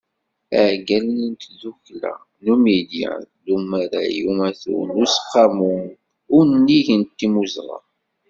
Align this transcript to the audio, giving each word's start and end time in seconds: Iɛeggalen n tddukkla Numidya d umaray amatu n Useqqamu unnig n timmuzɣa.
Iɛeggalen 0.55 1.19
n 1.31 1.33
tddukkla 1.41 2.11
Numidya 2.43 3.11
d 3.43 3.45
umaray 3.55 4.15
amatu 4.29 4.73
n 4.87 4.89
Useqqamu 5.03 5.71
unnig 6.37 6.87
n 6.99 7.01
timmuzɣa. 7.17 7.79